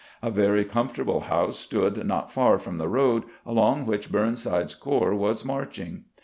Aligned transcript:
A 0.23 0.31
very 0.31 0.65
comfortable 0.65 1.19
house 1.19 1.59
stood 1.59 2.07
not 2.07 2.31
far 2.31 2.57
from 2.57 2.79
the 2.79 2.87
road 2.87 3.23
along 3.45 3.85
which 3.85 4.11
Burnside's 4.11 4.73
corps 4.73 5.13
was 5.13 5.45
marching. 5.45 6.05